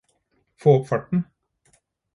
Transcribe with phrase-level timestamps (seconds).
[0.63, 1.23] Få opp farten